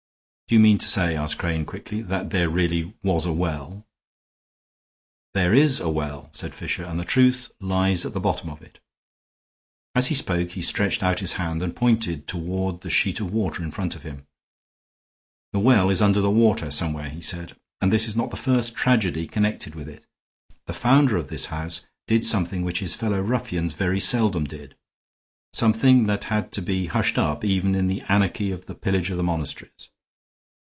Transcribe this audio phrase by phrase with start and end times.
[0.47, 3.87] "Do you mean to say," asked Crane, quickly, "that there really was a well?"
[5.33, 8.81] "There is a well," said Fisher, "and the truth lies at the bottom of it."
[9.95, 13.63] As he spoke he stretched out his hand and pointed toward the sheet of water
[13.63, 14.27] in front of him.
[15.53, 18.75] "The well is under that water somewhere," he said, "and this is not the first
[18.75, 20.05] tragedy connected with it.
[20.65, 24.75] The founder of this house did something which his fellow ruffians very seldom did;
[25.53, 29.15] something that had to be hushed up even in the anarchy of the pillage of
[29.15, 29.87] the monasteries.